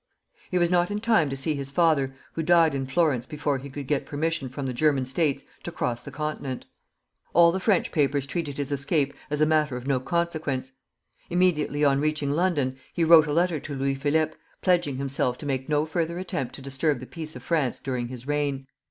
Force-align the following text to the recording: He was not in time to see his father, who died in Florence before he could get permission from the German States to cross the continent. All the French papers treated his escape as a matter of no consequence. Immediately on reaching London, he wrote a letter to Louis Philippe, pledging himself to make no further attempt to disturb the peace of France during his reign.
He 0.49 0.57
was 0.57 0.71
not 0.71 0.89
in 0.89 0.99
time 0.99 1.29
to 1.29 1.35
see 1.37 1.53
his 1.53 1.69
father, 1.69 2.15
who 2.33 2.41
died 2.41 2.73
in 2.73 2.87
Florence 2.87 3.27
before 3.27 3.59
he 3.59 3.69
could 3.69 3.85
get 3.85 4.07
permission 4.07 4.49
from 4.49 4.65
the 4.65 4.73
German 4.73 5.05
States 5.05 5.43
to 5.61 5.71
cross 5.71 6.01
the 6.01 6.09
continent. 6.09 6.65
All 7.35 7.51
the 7.51 7.59
French 7.59 7.91
papers 7.91 8.25
treated 8.25 8.57
his 8.57 8.71
escape 8.71 9.13
as 9.29 9.41
a 9.41 9.45
matter 9.45 9.77
of 9.77 9.85
no 9.85 9.99
consequence. 9.99 10.71
Immediately 11.29 11.83
on 11.85 12.01
reaching 12.01 12.31
London, 12.31 12.77
he 12.91 13.03
wrote 13.03 13.27
a 13.27 13.31
letter 13.31 13.59
to 13.59 13.75
Louis 13.75 13.93
Philippe, 13.93 14.33
pledging 14.63 14.97
himself 14.97 15.37
to 15.37 15.45
make 15.45 15.69
no 15.69 15.85
further 15.85 16.17
attempt 16.17 16.55
to 16.55 16.63
disturb 16.63 16.99
the 16.99 17.05
peace 17.05 17.35
of 17.35 17.43
France 17.43 17.77
during 17.77 18.07
his 18.07 18.25
reign. 18.25 18.65